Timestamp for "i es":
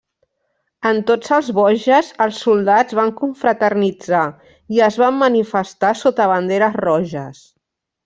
4.79-5.01